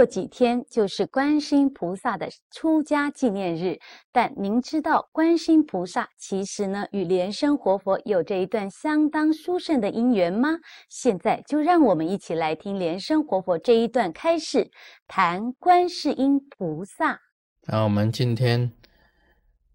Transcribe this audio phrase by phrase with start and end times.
[0.00, 3.78] 过几天就是观世音菩萨的出家纪念日。
[4.10, 10.58] 但您知道观世音菩萨其实呢与莲生活佛有着一段相当殊胜的因缘吗？
[10.88, 14.70] 现在就让我们一起来听莲生活佛这一段开示，
[15.06, 17.20] 谈观世音菩萨。
[17.66, 18.72] 那我们今天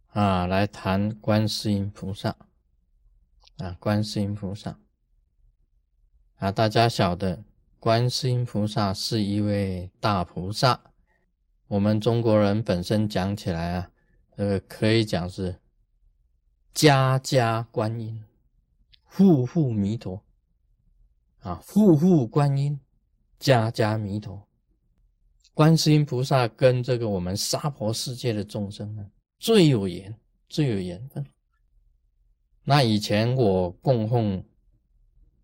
[0.07, 2.36] 啊来谈观世音菩萨
[3.60, 4.75] 啊，观世音菩萨
[6.39, 7.43] 啊，大家晓得。
[7.86, 10.82] 观世音菩萨是一位大菩萨，
[11.68, 13.92] 我们中国人本身讲起来啊，
[14.38, 15.60] 呃，可以讲是
[16.74, 18.24] 家家观音，
[19.04, 20.20] 户户弥陀
[21.42, 22.80] 啊，户户观音，
[23.38, 24.47] 家家弥陀。
[25.54, 30.11] 观世音菩萨跟这个我们娑婆世界的众生呢，最有缘，
[30.50, 31.24] 最有缘分。
[32.64, 34.44] 那以前我供奉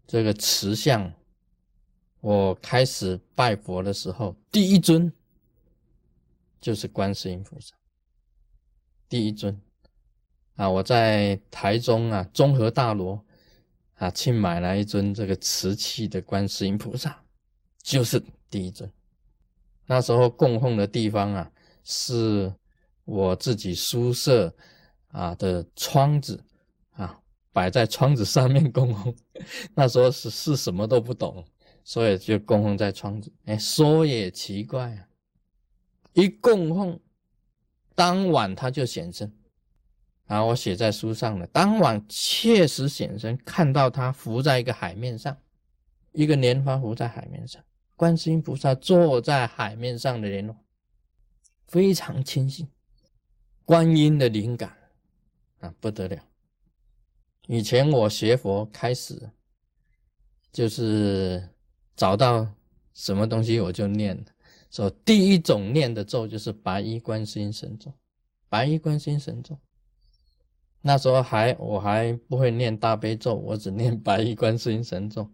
[0.08, 1.14] 这个慈像。
[2.22, 5.12] 我开始拜佛的时候，第一尊
[6.62, 7.76] 就是观世音菩萨。
[9.10, 9.60] 第一尊
[10.56, 13.26] 啊，我在台中啊，综合大罗
[13.96, 17.24] 啊，去买了一尊这个瓷器的观世音菩萨，
[17.82, 18.90] 就是第一尊。
[19.88, 21.52] 那时候供奉的地方啊，
[21.84, 22.54] 是
[23.04, 24.56] 我自己宿舍
[25.08, 26.42] 啊的窗子
[26.92, 27.20] 啊，
[27.52, 29.16] 摆在窗子上面供奉。
[29.74, 31.44] 那时候是是什么都不懂。
[31.84, 33.32] 所以就供奉在窗子。
[33.46, 35.08] 哎，说也奇怪啊，
[36.14, 37.00] 一供奉，
[37.96, 39.32] 当晚他就显身。
[40.28, 45.36] 啊，我写在书上了，当晚确实显身，看到他浮在一个海面上，
[46.14, 47.62] 一个莲花浮在海面上，
[47.98, 50.58] 观世音菩萨坐在海面上的莲花，
[51.68, 52.70] 非常清晰，
[53.66, 54.78] 观音的灵感
[55.60, 56.24] 啊，不得了。
[57.48, 59.32] 以前我学佛开始，
[60.54, 61.50] 就是。
[61.96, 62.48] 找到
[62.94, 64.18] 什么东西我就念，
[64.72, 67.94] 说第一种念的咒就是白衣观世音神咒，
[68.50, 69.58] 白衣观世音神咒。
[70.82, 75.30] 那时候还我还不会念大悲咒，我只念白衣观世音神咒，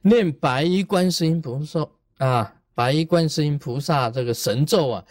[0.00, 1.86] 念白衣观世音菩萨
[2.18, 5.04] 啊，白衣观世音菩萨这个神咒啊，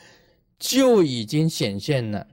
[0.57, 2.28] 就已经显现了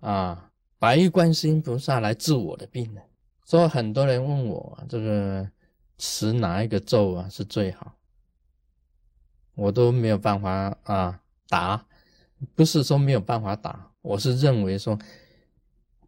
[0.00, 3.02] 啊，白衣观世音菩萨来治我的病了。
[3.44, 5.50] 所以很多人问我这个。
[6.06, 7.96] 持哪一个咒啊是最好？
[9.54, 11.86] 我都没有办法啊答，
[12.54, 14.98] 不是说没有办法答，我是认为说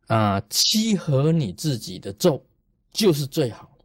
[0.09, 2.45] 啊，契合你自己的咒
[2.93, 3.79] 就是最好。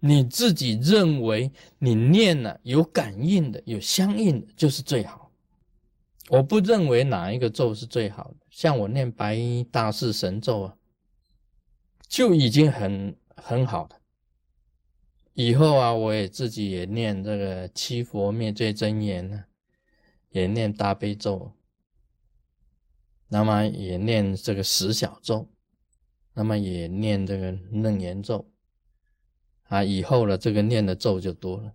[0.00, 5.30] 你自己认为你念了有感应的、有相应的，就是最好。
[6.28, 10.76] 我不认为哪一个咒是最好的，像我念白衣大士神咒啊，
[12.06, 14.01] 就已经很很好的。
[15.34, 19.44] 以后啊，我也自己也念这个七佛灭罪真言呢，
[20.28, 21.52] 也念大悲咒，
[23.28, 25.48] 那么也念这个十小咒，
[26.34, 28.46] 那么也念这个楞严咒，
[29.68, 31.72] 啊，以后的这个念的咒就多了，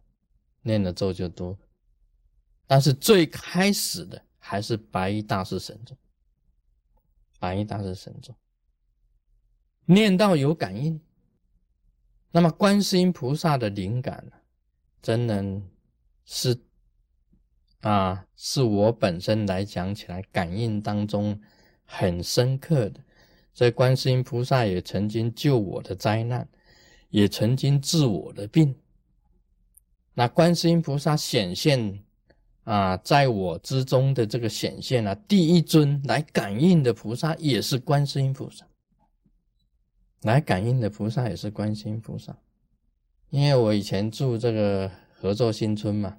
[0.62, 1.58] 念的咒就多，
[2.68, 5.98] 但是最开始的还是白衣大士神咒，
[7.40, 8.36] 白衣大士神咒，
[9.86, 11.02] 念到有感应。
[12.32, 14.24] 那么，观世音菩萨的灵感，
[15.02, 15.64] 真能
[16.26, 16.60] 是
[17.82, 21.40] 啊，是我本身来讲起来，感应当中
[21.86, 23.00] 很深刻的。
[23.54, 26.48] 所以，观世音菩萨也曾经救我的灾难，
[27.10, 28.76] 也曾经治我的病。
[30.14, 32.00] 那观世音菩萨显现
[32.66, 38.68] 啊，在我之中的这个显现啊，第一尊来感应的菩萨也是观世音菩萨。
[40.24, 42.36] 来感应的菩萨也是观世音菩萨，
[43.30, 46.18] 因为我以前住这个合作新村嘛，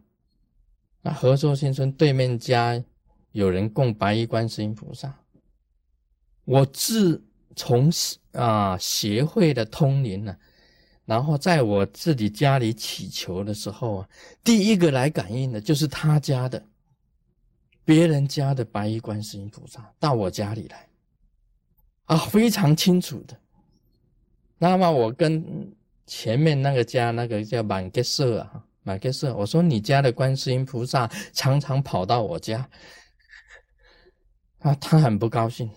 [1.03, 2.83] 那合作新村对面家
[3.33, 5.21] 有人供白衣观世音菩萨，
[6.45, 7.23] 我自
[7.57, 7.91] 从
[8.33, 10.37] 啊协会的通灵呢，
[11.05, 14.09] 然后在我自己家里祈求的时候啊，
[14.45, 16.65] 第一个来感应的就是他家的，
[17.85, 20.89] 别人家的白衣观世音菩萨到我家里来，
[22.05, 23.37] 啊，非常清楚的。
[24.59, 25.73] 那么我跟
[26.05, 32.69] 前面那个家那个叫满格社啊，满格社，我说你家的观世音菩萨常常跑到我家，
[34.61, 35.71] 啊，他很不高兴，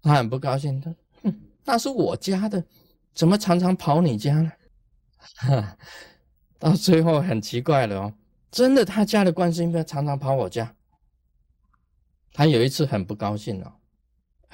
[0.00, 0.94] 他很不高兴，他，
[1.24, 2.64] 哼，那是我家的，
[3.12, 4.52] 怎么常常跑你家呢？
[5.36, 5.76] 哈，
[6.58, 8.14] 到最后很奇怪了哦，
[8.50, 10.74] 真的他家的观世音菩萨常常跑我家，
[12.32, 13.72] 他有一次很不高兴哦。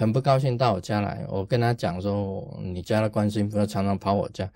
[0.00, 4.50] 很不高兴到我家来，我跟他讲说：“你家的观世音菩萨常常跑我家。”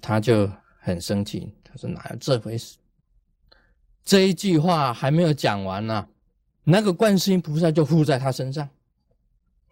[0.00, 2.78] 他就很生气，他说：“哪有这回事？
[4.02, 6.08] 这一句话还没有讲完呢，
[6.64, 8.66] 那个观世音菩萨就附在他身上，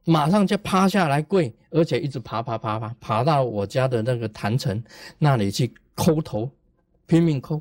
[0.05, 4.85] 马上就趴下来跪，而且一直爬爬爬爬爬到我家的那个坛城
[5.17, 6.51] 那里去抠头，
[7.07, 7.59] 拼命抠。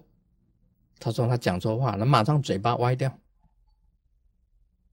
[1.00, 3.18] 他说他讲错话，了马上嘴巴歪掉，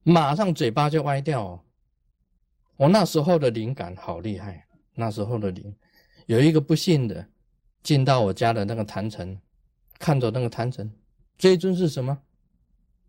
[0.05, 1.43] 马上嘴巴就歪掉。
[1.43, 1.61] 哦。
[2.77, 5.75] 我那时候的灵感好厉害，那时候的灵，
[6.27, 7.27] 有一个不信的
[7.83, 9.39] 进到我家的那个坛城，
[9.99, 10.91] 看着那个坛城。
[11.39, 12.19] 这一尊是什么？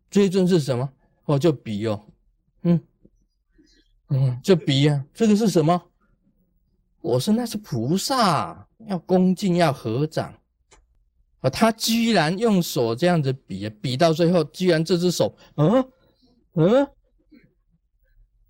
[0.10, 0.90] 这一尊是什么？
[1.26, 2.06] 哦，就比哦，
[2.64, 2.82] 嗯，
[4.10, 5.06] 嗯，就比呀。
[5.14, 5.82] 这个是什么？
[7.02, 10.34] 我说那是菩萨，要恭敬，要合掌。
[11.40, 15.92] 啊，他居然用手这样子比，比到最后，居然这只手，嗯，
[16.54, 16.88] 嗯，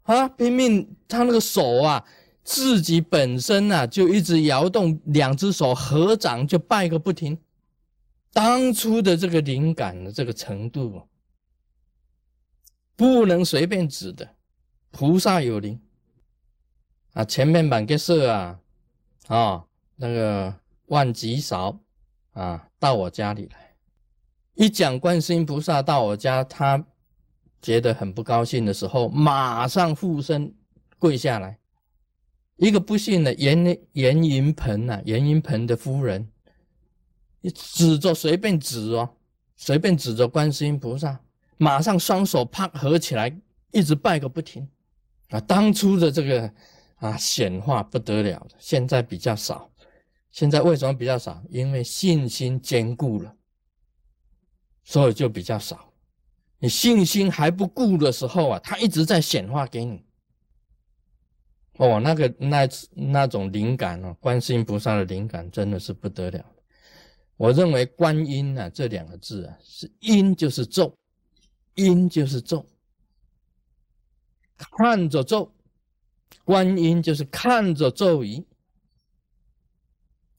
[0.08, 2.04] 啊拼命，他那个手啊，
[2.44, 7.38] 自己本身啊，就一直摇动，两只手合掌就拜个不停。
[8.34, 11.02] 当初的这个灵感的这个程度，
[12.96, 14.36] 不能随便指的。
[14.92, 15.80] 菩萨有灵
[17.14, 18.60] 啊，前面板个色啊，
[19.28, 19.66] 啊，
[19.96, 20.56] 那个
[20.86, 21.80] 万吉少
[22.32, 23.76] 啊，到我家里来，
[24.54, 26.84] 一讲观世音菩萨到我家，他
[27.62, 30.54] 觉得很不高兴的时候，马上附身
[31.00, 31.58] 跪下来。
[32.58, 36.28] 一个不幸的严严云鹏啊，严云鹏的夫人。
[37.42, 39.08] 你指着随便指哦，
[39.56, 41.20] 随便指着观世音菩萨，
[41.58, 43.36] 马上双手啪合起来，
[43.72, 44.68] 一直拜个不停
[45.30, 45.40] 啊！
[45.42, 46.52] 当初的这个
[46.96, 49.70] 啊显化不得了的，现在比较少。
[50.32, 51.42] 现在为什么比较少？
[51.50, 53.36] 因为信心坚固了，
[54.84, 55.94] 所以就比较少。
[56.60, 60.04] 你信心还不固的时候啊，他一直在显化给你。
[61.78, 66.44] 哦，那个那那种灵感哦，观世音菩萨的灵感真的是不得了。
[67.36, 70.98] 我认为“观音”啊这两个字啊，是“音”就是咒
[71.76, 72.66] ，“音”就是咒，
[74.58, 75.54] 看着咒，
[76.44, 78.44] 观音就是看着咒语。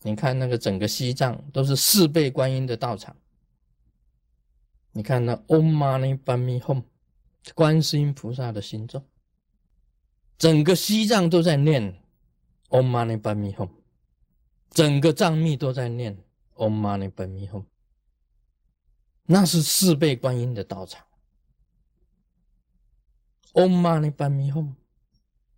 [0.03, 3.17] 你看那个整个西藏都是四倍观音的道场，
[4.93, 6.83] 你看那 Om Mani Padme Hum，
[7.55, 9.03] 观世音菩萨的心咒，
[10.37, 12.03] 整个西藏都在念
[12.69, 13.71] Om Mani Padme Hum，
[14.71, 16.19] 整个藏密都在念。
[16.55, 17.65] Om Mani Padme Hum，
[19.27, 21.07] 那是四倍观音的道场。
[23.53, 24.73] Om Mani Padme Hum，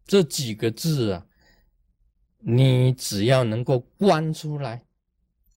[0.05, 1.27] 这几个字啊，
[2.41, 4.85] 你只要能够观出来，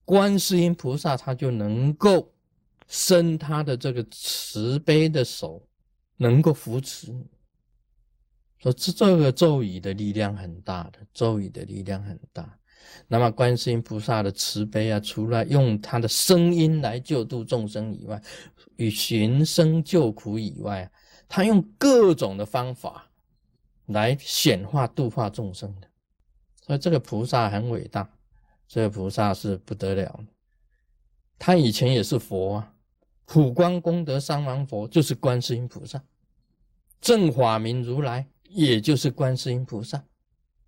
[0.05, 2.32] 观世音菩萨他就能够
[2.93, 5.67] 伸他的这个慈悲的手，
[6.15, 7.11] 能够扶持。
[8.59, 12.55] 说这这个咒语的力量很大的，咒语的力量很大。
[13.07, 18.21] 那么，观世音菩萨的慈悲啊，除了用他的声音来救度众生以外，
[18.75, 20.91] 与寻声救苦以外，
[21.27, 23.09] 他用各种的方法
[23.87, 25.87] 来显化度化众生的。
[26.63, 28.07] 所以，这个菩萨很伟大，
[28.67, 30.27] 这个菩萨是不得了的。
[31.39, 32.72] 他以前也是佛啊，
[33.25, 36.03] 普光功德三王佛就是观世音菩萨，
[36.99, 40.03] 正法明如来也就是观世音菩萨，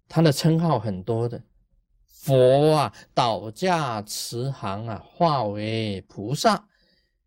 [0.07, 1.44] 他的称号很多的。
[2.07, 6.68] 佛啊，倒驾慈航啊，化为菩萨，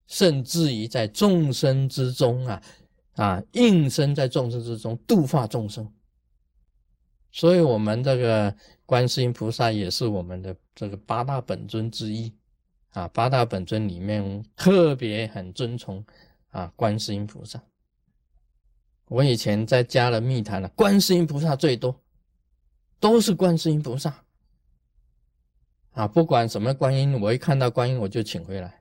[0.08, 2.62] 甚至于在众生之中啊，
[3.14, 5.88] 啊，应身在众生之中度化众生。
[7.30, 8.52] 所以，我们这个
[8.84, 12.34] 观世音菩萨也是我们的这个八大本尊之一
[12.90, 13.08] 啊。
[13.08, 16.04] 八大本尊里面特别很尊崇
[16.50, 17.62] 啊，观世音菩萨。
[19.08, 22.00] 我以前在加了密坛了，观世音菩萨最多，
[23.00, 24.22] 都是观世音菩萨。
[25.92, 28.80] 啊，不管什么观音，我一看到观音我就请回来。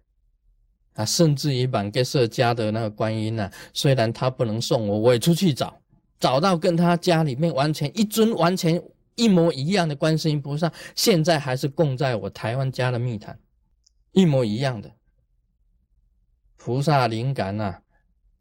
[0.94, 5.80] 啊，甚至于满格社家的那个观音呢，虽然他不能送我，我也出去找，
[6.20, 8.82] 找到跟他家里面完全一尊完全
[9.16, 13.40] 一模一样的观世音菩萨，现在还是供在我台湾家的密坛，
[14.18, 14.96] 一模一样的
[16.56, 17.84] 菩萨灵感呐，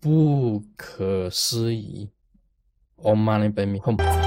[0.00, 2.08] 不可思议。
[2.96, 4.25] Om Mani Padme Hum。